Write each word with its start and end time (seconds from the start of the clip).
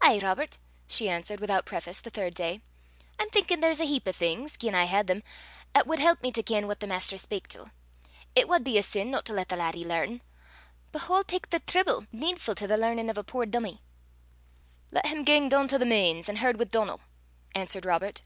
"Ay, 0.00 0.18
Robert," 0.22 0.56
she 0.86 1.06
answered, 1.10 1.38
without 1.38 1.66
preface, 1.66 2.00
the 2.00 2.08
third 2.08 2.34
day, 2.34 2.62
"I'm 3.18 3.28
thinkin' 3.28 3.60
there's 3.60 3.78
a 3.78 3.84
heap 3.84 4.08
o' 4.08 4.12
things, 4.12 4.56
gien 4.56 4.74
I 4.74 4.84
hed 4.84 5.06
them, 5.06 5.22
'at 5.74 5.86
wad 5.86 5.98
help 5.98 6.22
me 6.22 6.32
to 6.32 6.42
ken 6.42 6.66
what 6.66 6.80
the 6.80 6.86
Maister 6.86 7.18
spak 7.18 7.46
till. 7.46 7.70
It 8.34 8.48
wad 8.48 8.64
be 8.64 8.78
a 8.78 8.82
sin 8.82 9.10
no 9.10 9.20
to 9.20 9.34
lat 9.34 9.50
the 9.50 9.56
laddie 9.56 9.84
learn. 9.84 10.22
But 10.92 11.10
wha'll 11.10 11.24
tak 11.24 11.50
the 11.50 11.60
trible 11.60 12.06
needfu' 12.10 12.54
to 12.54 12.66
the 12.66 12.78
learnin' 12.78 13.10
o' 13.14 13.20
a 13.20 13.22
puir 13.22 13.44
dummie?" 13.44 13.82
"Lat 14.92 15.04
him 15.04 15.24
gang 15.24 15.50
doon 15.50 15.68
to 15.68 15.76
the 15.78 15.84
Mains, 15.84 16.30
an' 16.30 16.36
herd 16.36 16.56
wi' 16.58 16.64
Donal," 16.64 17.02
answered 17.54 17.84
Robert. 17.84 18.22